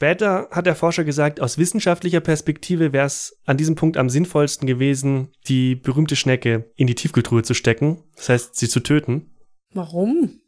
[0.00, 4.66] Später hat der Forscher gesagt, aus wissenschaftlicher Perspektive wäre es an diesem Punkt am sinnvollsten
[4.66, 9.26] gewesen, die berühmte Schnecke in die Tiefkühltruhe zu stecken, das heißt, sie zu töten.
[9.74, 10.40] Warum?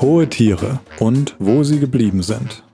[0.00, 2.64] Hohe Tiere und wo sie geblieben sind.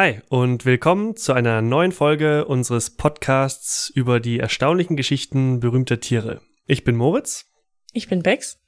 [0.00, 6.40] Hi und willkommen zu einer neuen Folge unseres Podcasts über die erstaunlichen Geschichten berühmter Tiere.
[6.64, 7.50] Ich bin Moritz.
[7.92, 8.58] Ich bin Bex.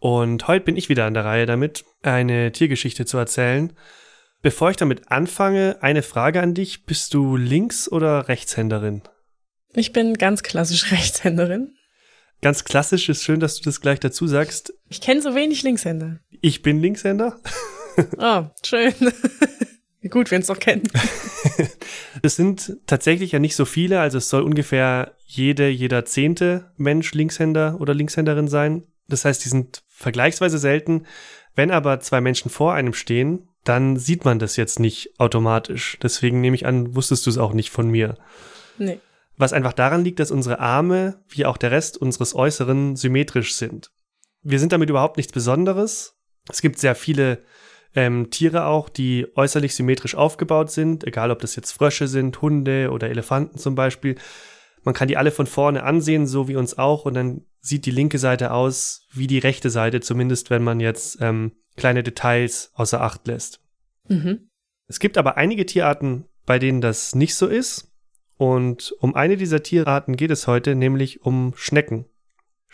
[0.00, 3.72] Und heute bin ich wieder an der Reihe damit, eine Tiergeschichte zu erzählen.
[4.42, 6.84] Bevor ich damit anfange, eine Frage an dich.
[6.84, 9.00] Bist du Links- oder Rechtshänderin?
[9.72, 11.72] Ich bin ganz klassisch Rechtshänderin.
[12.42, 14.74] Ganz klassisch ist schön, dass du das gleich dazu sagst.
[14.90, 16.20] Ich kenne so wenig Linkshänder.
[16.42, 17.40] Ich bin Linkshänder.
[18.16, 18.94] Oh, schön.
[20.10, 20.82] Gut, wir uns doch kennen.
[22.22, 27.14] Es sind tatsächlich ja nicht so viele, also es soll ungefähr jede, jeder zehnte Mensch
[27.14, 28.84] Linkshänder oder Linkshänderin sein.
[29.08, 31.06] Das heißt, die sind vergleichsweise selten.
[31.54, 35.98] Wenn aber zwei Menschen vor einem stehen, dann sieht man das jetzt nicht automatisch.
[36.02, 38.16] Deswegen nehme ich an, wusstest du es auch nicht von mir.
[38.78, 39.00] Nee.
[39.36, 43.90] Was einfach daran liegt, dass unsere Arme, wie auch der Rest unseres Äußeren, symmetrisch sind.
[44.42, 46.16] Wir sind damit überhaupt nichts Besonderes.
[46.48, 47.42] Es gibt sehr viele
[47.94, 52.90] ähm, Tiere auch, die äußerlich symmetrisch aufgebaut sind, egal ob das jetzt Frösche sind, Hunde
[52.90, 54.16] oder Elefanten zum Beispiel.
[54.84, 57.92] Man kann die alle von vorne ansehen, so wie uns auch, und dann sieht die
[57.92, 63.00] linke Seite aus wie die rechte Seite, zumindest wenn man jetzt ähm, kleine Details außer
[63.00, 63.60] Acht lässt.
[64.08, 64.48] Mhm.
[64.88, 67.92] Es gibt aber einige Tierarten, bei denen das nicht so ist.
[68.36, 72.06] Und um eine dieser Tierarten geht es heute, nämlich um Schnecken.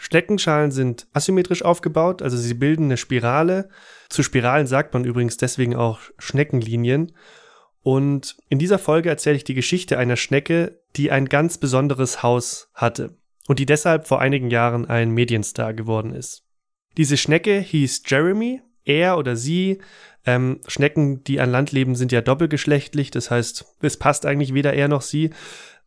[0.00, 3.68] Schneckenschalen sind asymmetrisch aufgebaut, also sie bilden eine Spirale.
[4.08, 7.12] Zu Spiralen sagt man übrigens deswegen auch Schneckenlinien.
[7.82, 12.70] Und in dieser Folge erzähle ich die Geschichte einer Schnecke, die ein ganz besonderes Haus
[12.74, 13.16] hatte
[13.48, 16.44] und die deshalb vor einigen Jahren ein Medienstar geworden ist.
[16.96, 18.62] Diese Schnecke hieß Jeremy.
[18.84, 19.80] Er oder sie,
[20.24, 24.72] ähm, Schnecken, die an Land leben, sind ja doppelgeschlechtlich, das heißt, es passt eigentlich weder
[24.72, 25.30] er noch sie,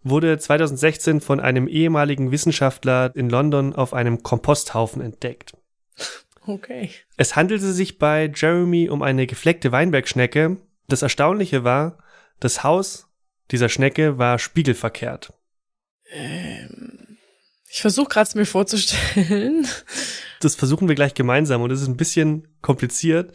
[0.03, 5.53] wurde 2016 von einem ehemaligen Wissenschaftler in London auf einem Komposthaufen entdeckt.
[6.45, 6.89] Okay.
[7.17, 10.57] Es handelte sich bei Jeremy um eine gefleckte Weinbergschnecke.
[10.88, 12.00] Das Erstaunliche war,
[12.40, 13.07] das Haus
[13.51, 15.34] dieser Schnecke war spiegelverkehrt.
[16.11, 17.17] Ähm,
[17.69, 19.67] ich versuche gerade es mir vorzustellen.
[20.41, 23.34] Das versuchen wir gleich gemeinsam und es ist ein bisschen kompliziert.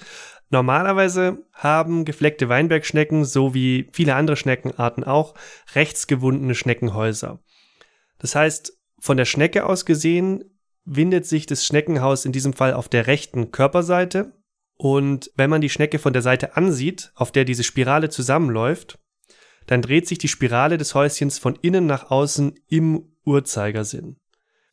[0.50, 5.34] Normalerweise haben gefleckte Weinbergschnecken, so wie viele andere Schneckenarten auch,
[5.74, 7.40] rechtsgewundene Schneckenhäuser.
[8.18, 10.44] Das heißt, von der Schnecke aus gesehen
[10.84, 14.32] windet sich das Schneckenhaus in diesem Fall auf der rechten Körperseite.
[14.76, 18.98] Und wenn man die Schnecke von der Seite ansieht, auf der diese Spirale zusammenläuft,
[19.66, 24.16] dann dreht sich die Spirale des Häuschens von innen nach außen im Uhrzeigersinn.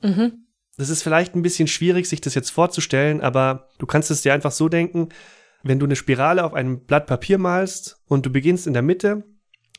[0.02, 0.46] Mhm.
[0.78, 4.34] Das ist vielleicht ein bisschen schwierig, sich das jetzt vorzustellen, aber du kannst es dir
[4.34, 5.10] einfach so denken,
[5.64, 9.24] wenn du eine Spirale auf einem Blatt Papier malst und du beginnst in der Mitte,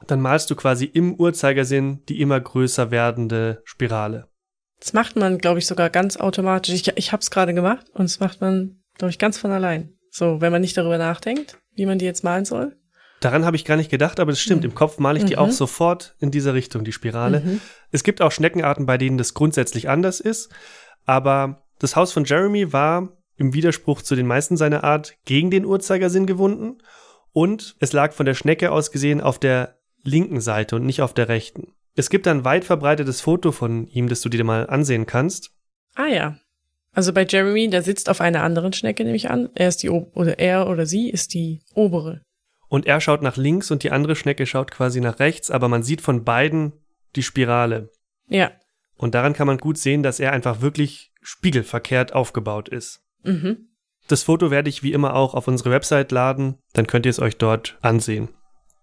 [0.06, 4.28] dann malst du quasi im Uhrzeigersinn die immer größer werdende Spirale.
[4.80, 6.74] Das macht man, glaube ich, sogar ganz automatisch.
[6.74, 9.94] Ich, ich habe es gerade gemacht und das macht man, glaube ich, ganz von allein.
[10.10, 12.76] So, wenn man nicht darüber nachdenkt, wie man die jetzt malen soll.
[13.20, 14.62] Daran habe ich gar nicht gedacht, aber es stimmt.
[14.62, 14.70] Mhm.
[14.70, 15.38] Im Kopf male ich die Mhm.
[15.38, 17.40] auch sofort in dieser Richtung, die Spirale.
[17.40, 17.60] Mhm.
[17.90, 20.50] Es gibt auch Schneckenarten, bei denen das grundsätzlich anders ist.
[21.06, 25.64] Aber das Haus von Jeremy war im Widerspruch zu den meisten seiner Art gegen den
[25.64, 26.78] Uhrzeigersinn gewunden.
[27.32, 31.14] Und es lag von der Schnecke aus gesehen auf der linken Seite und nicht auf
[31.14, 31.72] der rechten.
[31.96, 35.52] Es gibt ein weit verbreitetes Foto von ihm, das du dir mal ansehen kannst.
[35.94, 36.38] Ah ja.
[36.92, 39.50] Also bei Jeremy, der sitzt auf einer anderen Schnecke, nehme ich an.
[39.54, 42.20] Er ist die o oder er oder sie ist die obere.
[42.68, 45.82] Und er schaut nach links und die andere Schnecke schaut quasi nach rechts, aber man
[45.82, 46.72] sieht von beiden
[47.14, 47.90] die Spirale.
[48.28, 48.52] Ja.
[48.96, 53.03] Und daran kann man gut sehen, dass er einfach wirklich spiegelverkehrt aufgebaut ist.
[53.24, 53.68] Mhm.
[54.08, 57.20] Das Foto werde ich wie immer auch auf unsere Website laden, dann könnt ihr es
[57.20, 58.28] euch dort ansehen.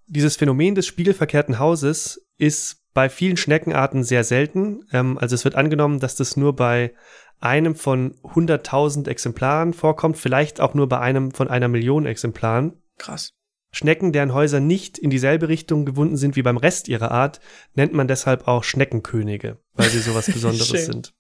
[0.08, 4.86] Dieses Phänomen des spiegelverkehrten Hauses ist bei vielen Schneckenarten sehr selten.
[4.92, 6.94] Ähm, also es wird angenommen, dass das nur bei
[7.40, 12.74] einem von 100.000 Exemplaren vorkommt, vielleicht auch nur bei einem von einer Million Exemplaren.
[12.98, 13.34] Krass.
[13.74, 17.40] Schnecken, deren Häuser nicht in dieselbe Richtung gewunden sind wie beim Rest ihrer Art,
[17.74, 21.14] nennt man deshalb auch Schneckenkönige, weil sie sowas Besonderes sind.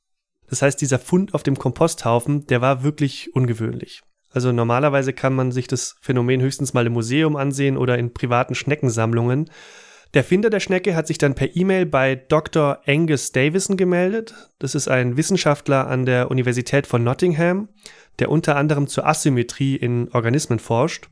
[0.51, 4.01] Das heißt, dieser Fund auf dem Komposthaufen, der war wirklich ungewöhnlich.
[4.31, 8.53] Also normalerweise kann man sich das Phänomen höchstens mal im Museum ansehen oder in privaten
[8.53, 9.50] Schneckensammlungen.
[10.13, 12.81] Der Finder der Schnecke hat sich dann per E-Mail bei Dr.
[12.86, 14.36] Angus Davison gemeldet.
[14.59, 17.69] Das ist ein Wissenschaftler an der Universität von Nottingham,
[18.19, 21.07] der unter anderem zur Asymmetrie in Organismen forscht.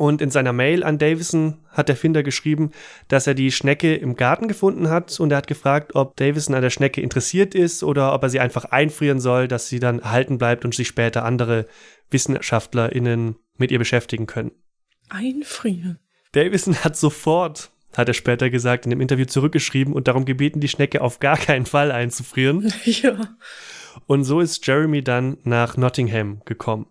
[0.00, 2.70] Und in seiner Mail an Davison hat der Finder geschrieben,
[3.08, 6.62] dass er die Schnecke im Garten gefunden hat und er hat gefragt, ob Davison an
[6.62, 10.38] der Schnecke interessiert ist oder ob er sie einfach einfrieren soll, dass sie dann erhalten
[10.38, 11.66] bleibt und sich später andere
[12.08, 14.52] WissenschaftlerInnen mit ihr beschäftigen können.
[15.10, 15.98] Einfrieren.
[16.32, 20.68] Davison hat sofort, hat er später gesagt, in dem Interview zurückgeschrieben und darum gebeten, die
[20.68, 22.72] Schnecke auf gar keinen Fall einzufrieren.
[22.86, 23.36] Ja.
[24.06, 26.86] Und so ist Jeremy dann nach Nottingham gekommen.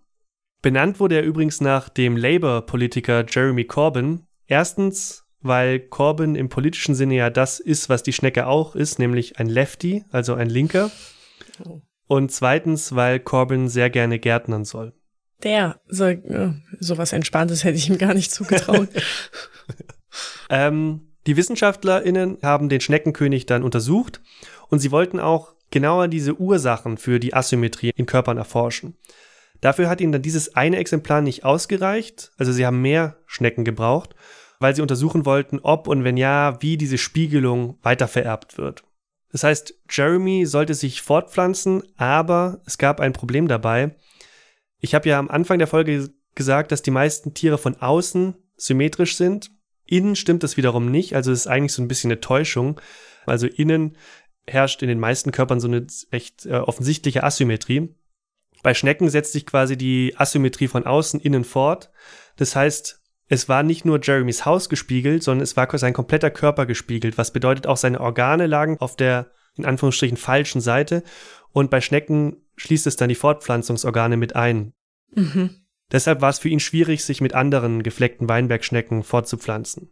[0.62, 4.26] Benannt wurde er übrigens nach dem Labour-Politiker Jeremy Corbyn.
[4.48, 9.40] Erstens, weil Corbyn im politischen Sinne ja das ist, was die Schnecke auch ist, nämlich
[9.40, 10.92] ein Lefty, also ein Linker.
[12.08, 14.94] Und zweitens, weil Corbyn sehr gerne gärtnern soll.
[15.44, 18.90] Der soll, äh, sowas Entspanntes hätte ich ihm gar nicht zugetraut.
[20.50, 24.22] Ähm, die WissenschaftlerInnen haben den Schneckenkönig dann untersucht
[24.70, 28.98] und sie wollten auch genauer diese Ursachen für die Asymmetrie in Körpern erforschen.
[29.62, 34.16] Dafür hat ihnen dann dieses eine Exemplar nicht ausgereicht, also sie haben mehr Schnecken gebraucht,
[34.60, 38.84] weil sie untersuchen wollten, ob und wenn ja, wie diese Spiegelung weitervererbt wird.
[39.32, 43.96] Das heißt, Jeremy sollte sich fortpflanzen, aber es gab ein Problem dabei.
[44.80, 49.18] Ich habe ja am Anfang der Folge gesagt, dass die meisten Tiere von außen symmetrisch
[49.18, 49.52] sind.
[49.86, 52.80] Innen stimmt das wiederum nicht, also ist eigentlich so ein bisschen eine Täuschung.
[53.26, 53.98] Also innen
[54.48, 57.96] herrscht in den meisten Körpern so eine echt äh, offensichtliche Asymmetrie.
[58.64, 61.92] Bei Schnecken setzt sich quasi die Asymmetrie von außen innen fort.
[62.36, 66.66] Das heißt, es war nicht nur Jeremys Haus gespiegelt, sondern es war sein kompletter Körper
[66.66, 71.04] gespiegelt, was bedeutet auch seine Organe lagen auf der in Anführungsstrichen falschen Seite
[71.52, 74.74] und bei Schnecken schließt es dann die Fortpflanzungsorgane mit ein.
[75.14, 75.66] mhm.
[75.92, 79.92] Deshalb war es für ihn schwierig, sich mit anderen gefleckten Weinbergschnecken fortzupflanzen.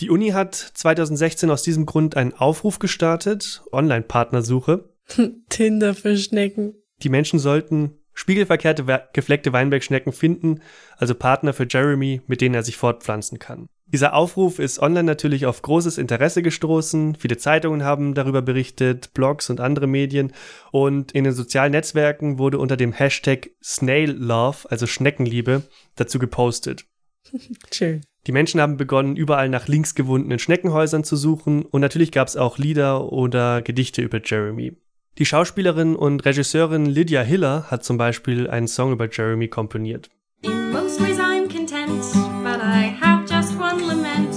[0.00, 4.90] Die Uni hat 2016 aus diesem Grund einen Aufruf gestartet, Online-Partnersuche.
[5.48, 6.81] Tinder für Schnecken.
[7.02, 10.60] Die Menschen sollten spiegelverkehrte gefleckte Weinbergschnecken finden,
[10.96, 13.66] also Partner für Jeremy, mit denen er sich fortpflanzen kann.
[13.86, 17.16] Dieser Aufruf ist online natürlich auf großes Interesse gestoßen.
[17.16, 20.32] Viele Zeitungen haben darüber berichtet, Blogs und andere Medien.
[20.70, 25.64] Und in den sozialen Netzwerken wurde unter dem Hashtag Snail Love, also Schneckenliebe,
[25.96, 26.86] dazu gepostet.
[27.72, 28.00] Schön.
[28.26, 32.56] Die Menschen haben begonnen, überall nach linksgewundenen Schneckenhäusern zu suchen und natürlich gab es auch
[32.56, 34.76] Lieder oder Gedichte über Jeremy.
[35.18, 40.08] Die Schauspielerin und Regisseurin Lydia Hiller hat zum Beispiel einen Song über Jeremy komponiert.
[40.40, 42.02] In most ways I'm content,
[42.42, 44.34] but I have just one lament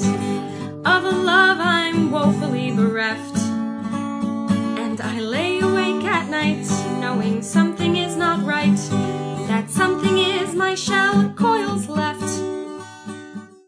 [0.83, 3.37] of a love I'm woefully bereft.
[4.77, 6.67] And I lay awake at night,
[6.99, 8.77] knowing something is not right.
[9.47, 12.41] That something is my shell coils left.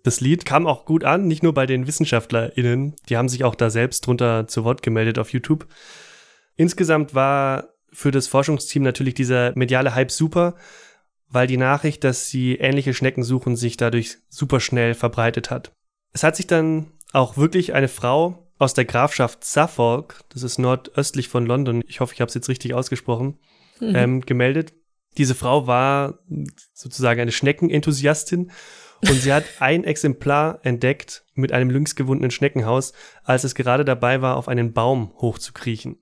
[0.03, 3.55] Das Lied kam auch gut an, nicht nur bei den WissenschaftlerInnen, die haben sich auch
[3.55, 5.67] da selbst drunter zu Wort gemeldet auf YouTube.
[6.57, 10.55] Insgesamt war für das Forschungsteam natürlich dieser mediale Hype super,
[11.29, 15.71] weil die Nachricht, dass sie ähnliche Schnecken suchen, sich dadurch super schnell verbreitet hat.
[16.13, 21.29] Es hat sich dann auch wirklich eine Frau aus der Grafschaft Suffolk, das ist nordöstlich
[21.29, 23.39] von London, ich hoffe, ich habe es jetzt richtig ausgesprochen,
[23.79, 23.95] Mhm.
[23.95, 24.73] ähm, gemeldet.
[25.17, 26.19] Diese Frau war
[26.73, 28.51] sozusagen eine Schneckenenthusiastin
[29.07, 32.93] und sie hat ein Exemplar entdeckt mit einem linksgewundenen Schneckenhaus,
[33.23, 35.99] als es gerade dabei war, auf einen Baum hochzukriechen.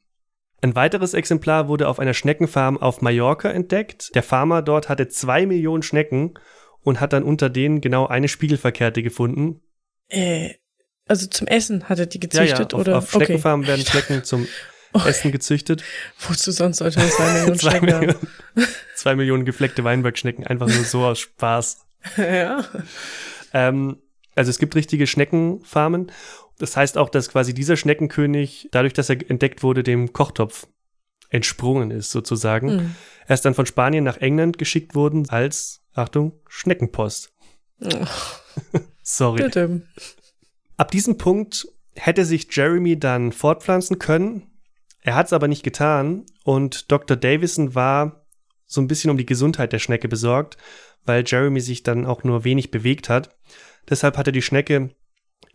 [0.61, 4.15] Ein weiteres Exemplar wurde auf einer Schneckenfarm auf Mallorca entdeckt.
[4.15, 6.33] Der Farmer dort hatte zwei Millionen Schnecken
[6.81, 9.61] und hat dann unter denen genau eine Spiegelverkehrte gefunden.
[10.07, 10.55] Äh,
[11.07, 12.97] also zum Essen hat er die Ja, ja, gezüchtet, auf, oder?
[12.97, 14.47] auf Schneckenfarmen werden Schnecken zum
[14.95, 15.09] Okay.
[15.09, 15.83] Essen gezüchtet.
[16.19, 17.99] Wozu sonst sollte man zwei Millionen zwei, Schnecken haben?
[18.05, 18.27] Millionen,
[18.95, 21.85] zwei Millionen gefleckte Weinbergschnecken, einfach nur so aus Spaß.
[22.17, 22.63] ja.
[23.53, 23.97] Ähm,
[24.35, 26.11] also es gibt richtige Schneckenfarmen.
[26.57, 30.67] Das heißt auch, dass quasi dieser Schneckenkönig, dadurch, dass er entdeckt wurde, dem Kochtopf
[31.29, 32.75] entsprungen ist, sozusagen.
[32.75, 32.95] Mhm.
[33.27, 37.33] Er ist dann von Spanien nach England geschickt worden als, Achtung, Schneckenpost.
[37.81, 38.05] Oh,
[39.01, 39.43] Sorry.
[39.43, 39.81] bitte.
[40.77, 44.43] Ab diesem Punkt hätte sich Jeremy dann fortpflanzen können.
[45.01, 47.15] Er hat es aber nicht getan und Dr.
[47.15, 48.25] Davison war
[48.65, 50.57] so ein bisschen um die Gesundheit der Schnecke besorgt,
[51.05, 53.35] weil Jeremy sich dann auch nur wenig bewegt hat.
[53.89, 54.89] Deshalb hat er die Schnecke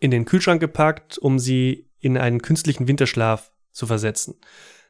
[0.01, 4.35] in den Kühlschrank gepackt, um sie in einen künstlichen Winterschlaf zu versetzen.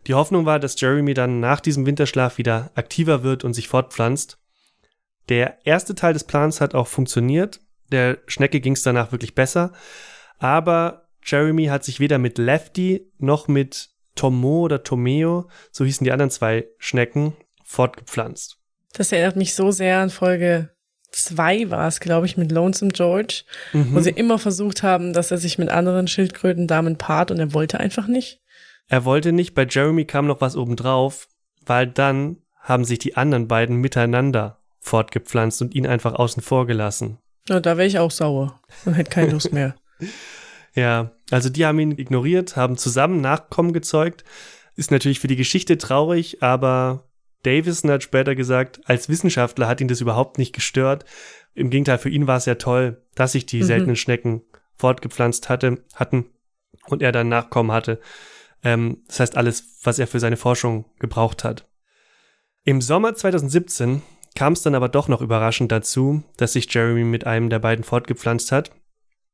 [0.07, 4.39] Die Hoffnung war, dass Jeremy dann nach diesem Winterschlaf wieder aktiver wird und sich fortpflanzt.
[5.29, 7.59] Der erste Teil des Plans hat auch funktioniert.
[7.91, 9.73] Der Schnecke ging es danach wirklich besser.
[10.39, 16.11] Aber Jeremy hat sich weder mit Lefty noch mit Tomo oder Tomeo, so hießen die
[16.11, 18.57] anderen zwei Schnecken, fortgepflanzt.
[18.93, 20.71] Das erinnert mich so sehr an Folge
[21.11, 25.37] zwei war es, glaube ich, mit Lonesome George, wo sie immer versucht haben, dass er
[25.37, 28.41] sich mit anderen Schildkrötendamen paart und er wollte einfach nicht.
[28.87, 31.27] Er wollte nicht, bei Jeremy kam noch was obendrauf,
[31.65, 37.17] weil dann haben sich die anderen beiden miteinander fortgepflanzt und ihn einfach außen vor gelassen.
[37.47, 39.75] Na, da wäre ich auch sauer und hätte keine Lust mehr.
[40.73, 44.23] Ja, also die haben ihn ignoriert, haben zusammen Nachkommen gezeugt.
[44.77, 47.09] Ist natürlich für die Geschichte traurig, aber
[47.43, 51.05] Davison hat später gesagt, als Wissenschaftler hat ihn das überhaupt nicht gestört.
[51.53, 53.65] Im Gegenteil, für ihn war es ja toll, dass sich die Mhm.
[53.65, 54.41] seltenen Schnecken
[54.77, 56.25] fortgepflanzt hatte, hatten
[56.87, 57.99] und er dann Nachkommen hatte.
[58.63, 61.67] Ähm, das heißt, alles, was er für seine Forschung gebraucht hat.
[62.63, 64.01] Im Sommer 2017
[64.35, 67.83] kam es dann aber doch noch überraschend dazu, dass sich Jeremy mit einem der beiden
[67.83, 68.71] fortgepflanzt hat.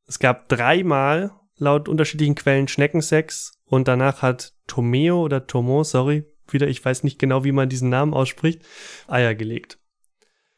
[0.07, 6.23] Es gab dreimal laut unterschiedlichen Quellen Schneckensex und danach hat Tomeo oder Tomo, sorry,
[6.53, 8.63] wieder, ich weiß nicht genau, wie man diesen Namen ausspricht,
[9.07, 9.79] Eier gelegt.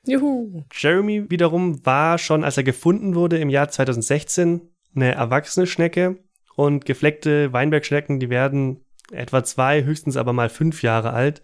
[0.06, 0.64] Juhu.
[0.74, 4.62] Jeremy wiederum war schon, als er gefunden wurde im Jahr 2016,
[4.96, 6.18] eine erwachsene Schnecke
[6.56, 11.42] und gefleckte Weinbergschnecken, die werden etwa zwei, höchstens aber mal fünf Jahre alt.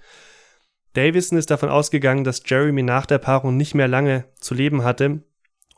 [0.94, 5.24] Davison ist davon ausgegangen, dass Jeremy nach der Paarung nicht mehr lange zu leben hatte.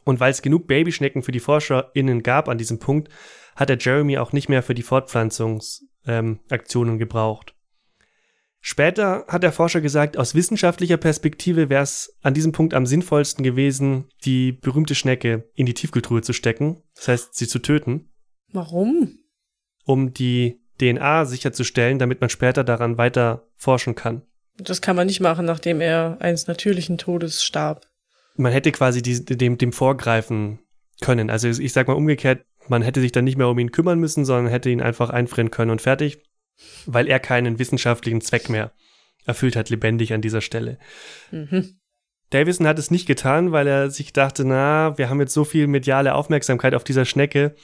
[0.03, 3.09] Und weil es genug Babyschnecken für die ForscherInnen gab an diesem Punkt,
[3.55, 7.56] hat er Jeremy auch nicht mehr für die Fortpflanzungsaktionen ähm, gebraucht.
[8.59, 13.43] Später hat der Forscher gesagt, aus wissenschaftlicher Perspektive wäre es an diesem Punkt am sinnvollsten
[13.43, 18.09] gewesen, die berühmte Schnecke in die Tiefkühltruhe zu stecken, das heißt, sie zu töten,
[18.51, 19.19] Warum?
[19.85, 24.23] um die DNA sicherzustellen, damit man später daran weiter forschen kann.
[24.57, 27.87] Das kann man nicht machen, nachdem er eines natürlichen Todes starb.
[28.35, 30.59] Man hätte quasi die, dem, dem vorgreifen
[31.01, 31.29] können.
[31.29, 34.25] Also ich sag mal umgekehrt, man hätte sich dann nicht mehr um ihn kümmern müssen,
[34.25, 36.19] sondern hätte ihn einfach einfrieren können und fertig,
[36.85, 38.71] weil er keinen wissenschaftlichen Zweck mehr
[39.25, 40.77] erfüllt hat, lebendig an dieser Stelle.
[41.31, 41.77] Mhm.
[42.29, 45.67] Davison hat es nicht getan, weil er sich dachte, na, wir haben jetzt so viel
[45.67, 47.55] mediale Aufmerksamkeit auf dieser Schnecke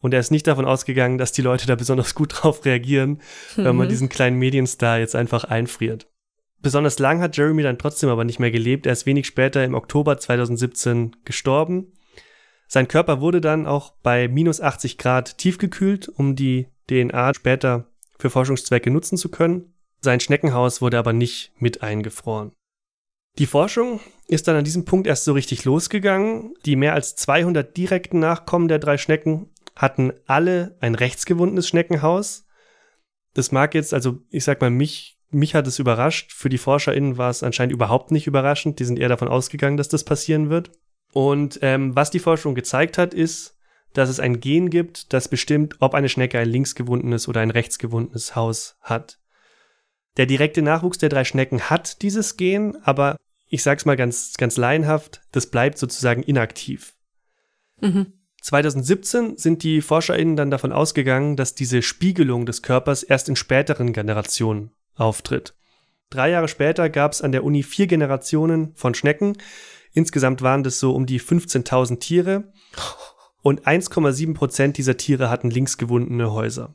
[0.00, 3.20] und er ist nicht davon ausgegangen, dass die Leute da besonders gut drauf reagieren,
[3.56, 3.90] wenn man Mhm.
[3.90, 6.08] diesen kleinen Medienstar jetzt einfach einfriert.
[6.60, 8.86] Besonders lang hat Jeremy dann trotzdem aber nicht mehr gelebt.
[8.86, 11.92] Er ist wenig später im Oktober 2017 gestorben.
[12.66, 17.86] Sein Körper wurde dann auch bei minus 80 Grad tiefgekühlt, um die DNA später
[18.18, 19.74] für Forschungszwecke nutzen zu können.
[20.00, 22.52] Sein Schneckenhaus wurde aber nicht mit eingefroren.
[23.38, 26.54] Die Forschung ist dann an diesem Punkt erst so richtig losgegangen.
[26.64, 32.46] Die mehr als 200 direkten Nachkommen der drei Schnecken hatten alle ein rechtsgewundenes Schneckenhaus.
[33.34, 36.32] Das mag jetzt, also ich sag mal, mich, mich hat es überrascht.
[36.32, 38.80] Für die ForscherInnen war es anscheinend überhaupt nicht überraschend.
[38.80, 40.72] Die sind eher davon ausgegangen, dass das passieren wird.
[41.12, 43.57] Und ähm, was die Forschung gezeigt hat, ist,
[43.92, 48.36] dass es ein Gen gibt, das bestimmt, ob eine Schnecke ein linksgewundenes oder ein rechtsgewundenes
[48.36, 49.18] Haus hat.
[50.16, 53.16] Der direkte Nachwuchs der drei Schnecken hat dieses Gen, aber
[53.48, 56.94] ich sag's mal ganz, ganz laienhaft, das bleibt sozusagen inaktiv.
[57.80, 58.12] Mhm.
[58.42, 63.92] 2017 sind die ForscherInnen dann davon ausgegangen, dass diese Spiegelung des Körpers erst in späteren
[63.92, 65.54] Generationen auftritt.
[66.10, 69.36] Drei Jahre später gab es an der Uni vier Generationen von Schnecken.
[69.92, 72.52] Insgesamt waren das so um die 15.000 Tiere.
[73.42, 76.74] Und 1,7 Prozent dieser Tiere hatten linksgewundene Häuser.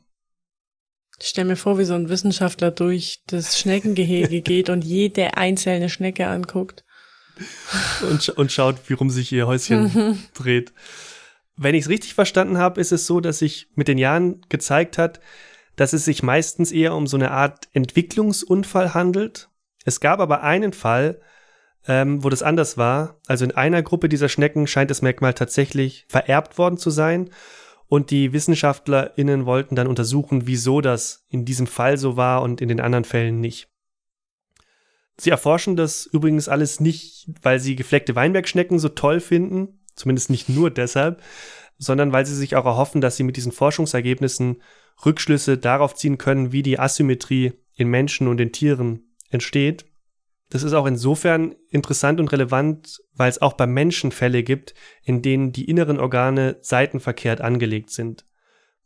[1.20, 5.88] Ich stell mir vor, wie so ein Wissenschaftler durch das Schneckengehege geht und jede einzelne
[5.88, 6.84] Schnecke anguckt.
[8.10, 10.72] und, sch- und schaut, wie rum sich ihr Häuschen dreht.
[11.56, 14.98] Wenn ich es richtig verstanden habe, ist es so, dass sich mit den Jahren gezeigt
[14.98, 15.20] hat,
[15.76, 19.48] dass es sich meistens eher um so eine Art Entwicklungsunfall handelt.
[19.84, 21.20] Es gab aber einen Fall,
[21.86, 23.20] ähm, wo das anders war.
[23.26, 27.30] Also in einer Gruppe dieser Schnecken scheint das Merkmal tatsächlich vererbt worden zu sein.
[27.86, 32.68] Und die WissenschaftlerInnen wollten dann untersuchen, wieso das in diesem Fall so war und in
[32.68, 33.68] den anderen Fällen nicht.
[35.16, 40.48] Sie erforschen das übrigens alles nicht, weil sie gefleckte Weinbergschnecken so toll finden, zumindest nicht
[40.48, 41.22] nur deshalb,
[41.78, 44.62] sondern weil sie sich auch erhoffen, dass sie mit diesen Forschungsergebnissen
[45.04, 49.84] Rückschlüsse darauf ziehen können, wie die Asymmetrie in Menschen und in Tieren entsteht.
[50.54, 55.20] Das ist auch insofern interessant und relevant, weil es auch bei Menschen Fälle gibt, in
[55.20, 58.24] denen die inneren Organe seitenverkehrt angelegt sind.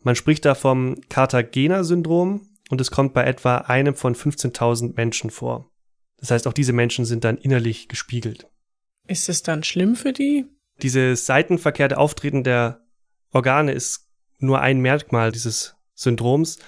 [0.01, 5.71] Man spricht da vom Cartagena-Syndrom und es kommt bei etwa einem von 15.000 Menschen vor.
[6.17, 8.47] Das heißt, auch diese Menschen sind dann innerlich gespiegelt.
[9.07, 10.47] Ist es dann schlimm für die?
[10.81, 12.81] Dieses seitenverkehrte Auftreten der
[13.31, 14.09] Organe ist
[14.39, 16.61] nur ein Merkmal dieses Syndroms,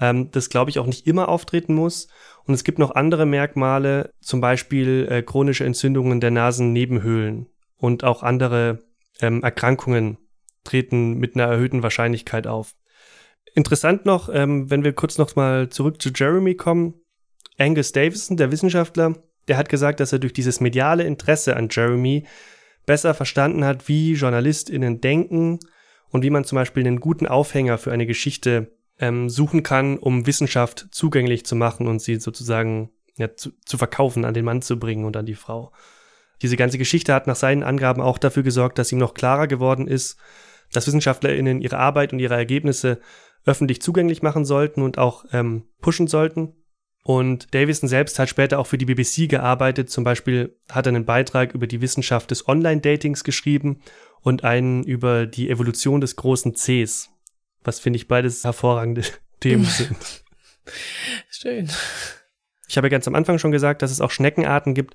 [0.00, 2.08] ähm, das glaube ich auch nicht immer auftreten muss.
[2.44, 8.22] Und es gibt noch andere Merkmale, zum Beispiel äh, chronische Entzündungen der Nasennebenhöhlen und auch
[8.22, 8.78] andere
[9.20, 10.18] ähm, Erkrankungen
[10.64, 12.74] treten mit einer erhöhten Wahrscheinlichkeit auf.
[13.54, 16.94] Interessant noch, ähm, wenn wir kurz noch mal zurück zu Jeremy kommen.
[17.58, 19.14] Angus Davison, der Wissenschaftler,
[19.48, 22.26] der hat gesagt, dass er durch dieses mediale Interesse an Jeremy
[22.86, 25.58] besser verstanden hat, wie JournalistInnen denken
[26.10, 30.26] und wie man zum Beispiel einen guten Aufhänger für eine Geschichte ähm, suchen kann, um
[30.26, 34.78] Wissenschaft zugänglich zu machen und sie sozusagen ja, zu, zu verkaufen, an den Mann zu
[34.78, 35.72] bringen und an die Frau.
[36.42, 39.88] Diese ganze Geschichte hat nach seinen Angaben auch dafür gesorgt, dass ihm noch klarer geworden
[39.88, 40.18] ist,
[40.72, 43.00] dass WissenschaftlerInnen ihre Arbeit und ihre Ergebnisse
[43.44, 46.54] öffentlich zugänglich machen sollten und auch ähm, pushen sollten.
[47.02, 49.88] Und Davison selbst hat später auch für die BBC gearbeitet.
[49.88, 53.80] Zum Beispiel hat er einen Beitrag über die Wissenschaft des Online-Datings geschrieben
[54.20, 57.10] und einen über die Evolution des großen Cs.
[57.62, 59.02] Was finde ich beides hervorragende
[59.40, 60.24] Themen sind.
[61.30, 61.70] Schön.
[62.68, 64.94] Ich habe ja ganz am Anfang schon gesagt, dass es auch Schneckenarten gibt,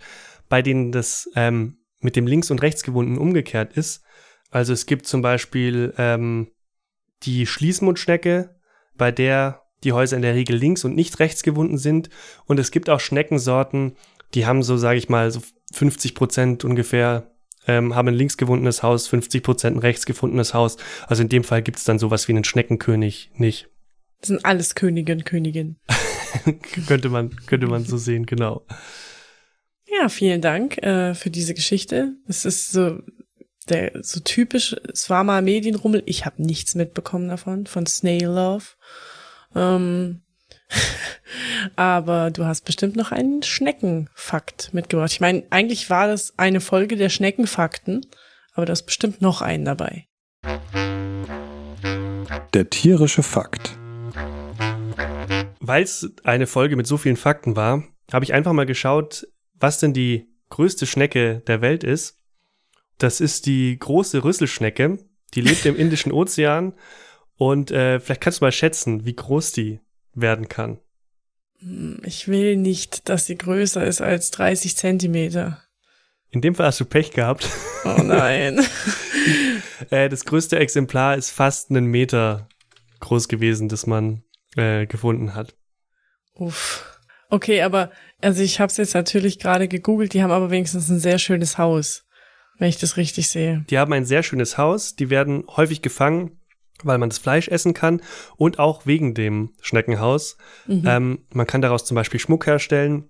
[0.50, 4.04] bei denen das ähm, mit dem links und rechts gewunden umgekehrt ist.
[4.52, 6.52] Also es gibt zum Beispiel ähm,
[7.24, 8.60] die Schließmundschnecke,
[8.96, 12.10] bei der die Häuser in der Regel links und nicht rechts gewunden sind.
[12.46, 13.98] Und es gibt auch Schneckensorten,
[14.34, 15.42] die haben so, sage ich mal, so
[15.74, 17.33] 50 Prozent ungefähr
[17.68, 20.78] ähm, haben ein links gewundenes Haus, 50 Prozent ein rechts gefundenes Haus.
[21.08, 23.70] Also in dem Fall gibt es dann sowas wie einen Schneckenkönig nicht.
[24.20, 25.80] Das sind alles Könige und Königinnen.
[26.88, 28.66] könnte man, könnte man so sehen, genau.
[29.86, 32.14] Ja, vielen Dank äh, für diese Geschichte.
[32.28, 33.00] Es ist so
[33.70, 34.76] der so typisch.
[34.92, 36.04] Es war mal Medienrummel.
[36.06, 38.66] Ich habe nichts mitbekommen davon von Snail Love.
[39.56, 40.22] Ähm,
[41.76, 45.12] aber du hast bestimmt noch einen Schneckenfakt mitgebracht.
[45.12, 48.06] Ich meine, eigentlich war das eine Folge der Schneckenfakten,
[48.54, 50.08] aber du hast bestimmt noch einen dabei.
[52.54, 53.78] Der tierische Fakt.
[55.60, 59.80] Weil es eine Folge mit so vielen Fakten war, habe ich einfach mal geschaut, was
[59.80, 62.18] denn die größte Schnecke der Welt ist.
[62.98, 65.00] Das ist die große Rüsselschnecke.
[65.34, 66.74] Die lebt im Indischen Ozean.
[67.38, 69.80] Und äh, vielleicht kannst du mal schätzen, wie groß die
[70.14, 70.80] werden kann.
[71.60, 75.62] Hm, ich will nicht, dass sie größer ist als 30 Zentimeter.
[76.30, 77.48] In dem Fall hast du Pech gehabt.
[77.86, 78.60] Oh nein.
[79.90, 82.48] äh, das größte Exemplar ist fast einen Meter
[83.00, 84.24] groß gewesen, das man
[84.56, 85.56] äh, gefunden hat.
[86.34, 86.90] Uff.
[87.30, 87.92] Okay, aber
[88.22, 91.58] also ich habe es jetzt natürlich gerade gegoogelt, die haben aber wenigstens ein sehr schönes
[91.58, 92.06] Haus,
[92.60, 93.66] wenn ich das richtig sehe.
[93.70, 96.40] Die haben ein sehr schönes Haus, die werden häufig gefangen
[96.84, 98.02] weil man das Fleisch essen kann
[98.38, 100.38] und auch wegen dem Schneckenhaus.
[100.68, 100.84] Mhm.
[100.86, 103.10] Ähm, man kann daraus zum Beispiel Schmuck herstellen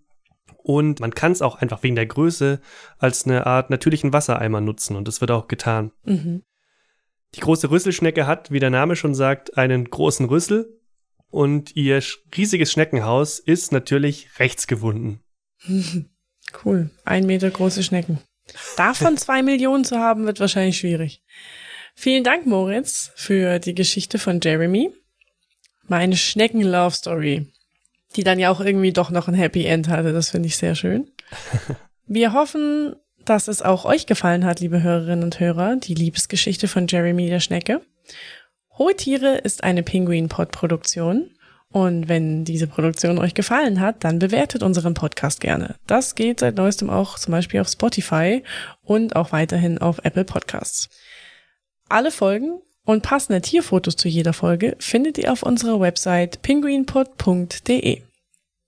[0.58, 2.60] und man kann es auch einfach wegen der Größe
[2.98, 5.92] als eine Art natürlichen Wassereimer nutzen und das wird auch getan.
[6.04, 6.44] Mhm.
[7.36, 10.80] Die große Rüsselschnecke hat, wie der Name schon sagt, einen großen Rüssel
[11.30, 12.02] und ihr
[12.38, 15.22] riesiges Schneckenhaus ist natürlich rechts gewunden.
[16.64, 16.92] Cool.
[17.04, 18.20] Ein Meter große Schnecken.
[18.78, 21.24] Davon zwei Millionen zu haben, wird wahrscheinlich schwierig.
[21.96, 24.92] Vielen Dank, Moritz, für die Geschichte von Jeremy.
[25.88, 27.48] Meine Schnecken-Love-Story,
[28.16, 30.14] die dann ja auch irgendwie doch noch ein Happy End hatte.
[30.14, 31.12] Das finde ich sehr schön.
[32.08, 36.88] Wir hoffen, dass es auch euch gefallen hat, liebe Hörerinnen und Hörer, die Liebesgeschichte von
[36.88, 37.82] Jeremy der Schnecke.
[38.78, 41.30] Hohe Tiere ist eine Penguin-Pod-Produktion.
[41.70, 45.76] Und wenn diese Produktion euch gefallen hat, dann bewertet unseren Podcast gerne.
[45.88, 48.44] Das geht seit neuestem auch zum Beispiel auf Spotify
[48.84, 50.90] und auch weiterhin auf Apple Podcasts.
[51.90, 58.02] Alle Folgen und passende Tierfotos zu jeder Folge findet ihr auf unserer Website penguinpod.de.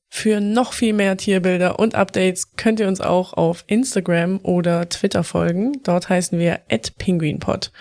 [0.10, 5.26] Für noch viel mehr Tierbilder und Updates könnt ihr uns auch auf Instagram oder Twitter
[5.26, 5.82] folgen.
[5.84, 6.62] Dort heißen wir
[6.98, 7.74] @penguinpod.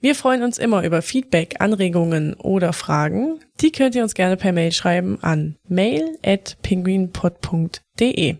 [0.00, 3.38] Wir freuen uns immer über Feedback, Anregungen oder Fragen.
[3.60, 8.38] Die könnt ihr uns gerne per Mail schreiben an mail@penguinpod.de.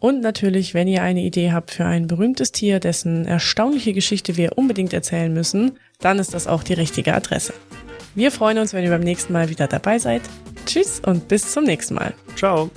[0.00, 4.56] Und natürlich, wenn ihr eine Idee habt für ein berühmtes Tier, dessen erstaunliche Geschichte wir
[4.56, 7.52] unbedingt erzählen müssen, dann ist das auch die richtige Adresse.
[8.14, 10.22] Wir freuen uns, wenn ihr beim nächsten Mal wieder dabei seid.
[10.66, 12.14] Tschüss und bis zum nächsten Mal.
[12.34, 12.70] Ciao.